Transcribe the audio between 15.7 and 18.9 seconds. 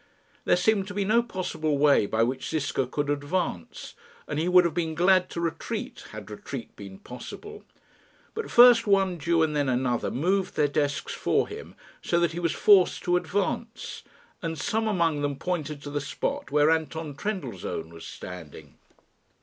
to the spot where Anton Trendellsohn was standing.